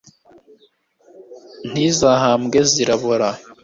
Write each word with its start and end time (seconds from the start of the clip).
ntizahambwe 1.71 2.59
zirabora 2.71 3.29